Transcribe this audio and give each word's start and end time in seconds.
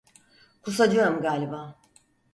Kusacağım 0.61 1.21
galiba. 1.21 1.75